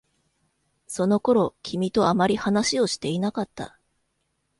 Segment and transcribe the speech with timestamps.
[0.87, 3.79] その頃、君とあまり話をしていなかった。